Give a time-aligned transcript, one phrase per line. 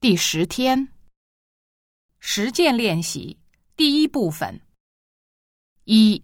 [0.00, 0.92] 第十天，
[2.20, 3.36] 实践练习
[3.74, 4.60] 第一部分。
[5.86, 6.22] 一，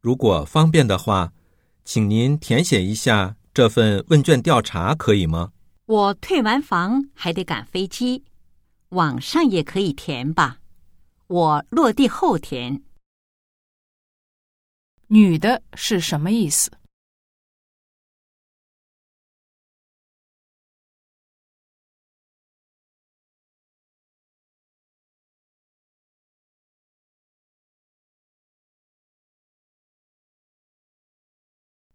[0.00, 1.32] 如果方便的话，
[1.82, 5.54] 请您填写一下这份问卷调查，可以吗？
[5.86, 8.22] 我退完房还得赶飞机，
[8.90, 10.60] 网上也可以填吧。
[11.28, 12.82] 我落地后填。
[15.06, 16.70] 女的是什么意思？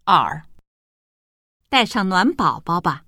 [0.10, 0.42] 二，
[1.68, 3.04] 带上暖宝宝吧，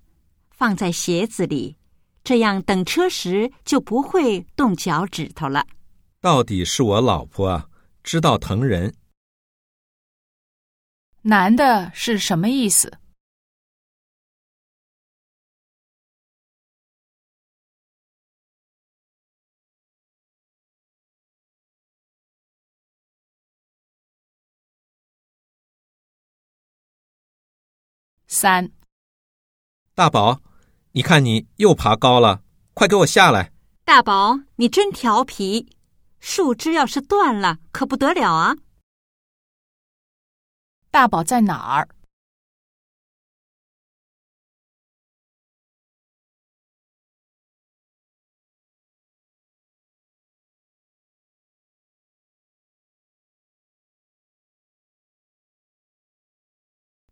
[0.51, 1.77] 放在鞋子里，
[2.25, 5.65] 这样等车时就不会冻脚趾头了。
[6.19, 7.69] 到底是我老婆啊，
[8.03, 8.93] 知道疼人。
[11.21, 12.99] 男的是什么意思？
[28.31, 28.71] 三，
[29.95, 30.39] 大宝，
[30.91, 32.43] 你看你又爬高了，
[32.75, 33.51] 快给我下来！
[33.83, 35.75] 大宝，你真调皮，
[36.19, 38.55] 树枝要是断了可不得了啊！
[40.91, 41.89] 大宝在哪儿？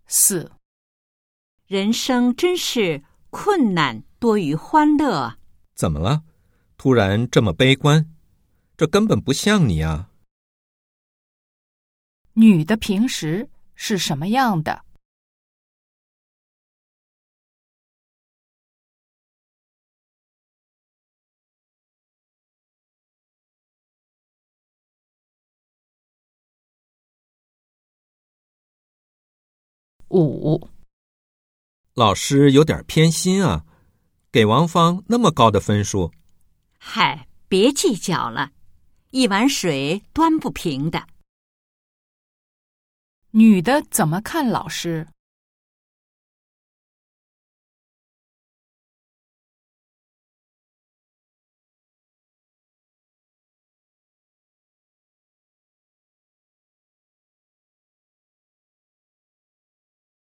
[0.06, 0.52] 四，
[1.68, 5.38] 人生真是困难多于欢乐。
[5.76, 6.24] 怎么了？
[6.78, 8.10] 突然这么悲观？
[8.78, 10.10] 这根本不像你啊！
[12.36, 14.86] 女的平时是什么样的？
[30.10, 30.70] 五，
[31.98, 33.66] 老师有点偏心啊，
[34.32, 36.12] 给王芳那么高的分数。
[36.78, 38.52] 嗨，别计较了，
[39.10, 41.08] 一碗水端不平的。
[43.32, 45.08] 女的怎么看老师？